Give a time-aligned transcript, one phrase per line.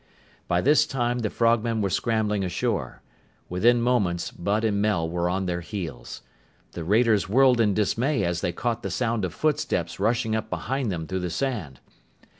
[0.47, 3.03] By this time, the frogmen were scrambling ashore.
[3.49, 6.23] Within moments, Bud and Mel were on their heels.
[6.71, 10.91] The raiders whirled in dismay as they caught the sound of footsteps rushing up behind
[10.91, 11.81] them through the sand.